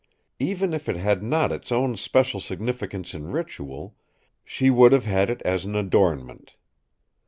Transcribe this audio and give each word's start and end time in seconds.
Even 0.39 0.73
if 0.73 0.89
it 0.89 0.95
had 0.95 1.21
not 1.21 1.51
its 1.51 1.71
own 1.71 1.95
special 1.95 2.39
significance 2.39 3.13
in 3.13 3.27
ritual, 3.27 3.95
she 4.43 4.71
would 4.71 4.91
have 4.93 5.05
had 5.05 5.29
it 5.29 5.43
as 5.43 5.63
an 5.63 5.75
adornment. 5.75 6.55